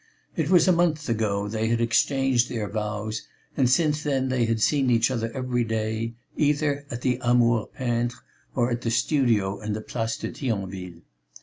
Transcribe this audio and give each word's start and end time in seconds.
It 0.35 0.49
was 0.49 0.67
a 0.67 0.71
month 0.71 1.07
ago 1.09 1.47
they 1.47 1.67
had 1.67 1.79
exchanged 1.79 2.49
their 2.49 2.67
vows 2.67 3.27
and 3.55 3.69
since 3.69 4.01
then 4.01 4.29
they 4.29 4.45
had 4.45 4.59
seen 4.59 4.89
each 4.89 5.11
other 5.11 5.31
every 5.35 5.63
day, 5.63 6.15
either 6.35 6.87
at 6.89 7.01
the 7.03 7.19
Amour 7.21 7.67
peintre 7.67 8.17
or 8.55 8.71
at 8.71 8.81
the 8.81 8.89
studio 8.89 9.59
in 9.59 9.73
the 9.73 9.81
Place 9.81 10.17
de 10.17 10.31
Thionville. 10.31 11.01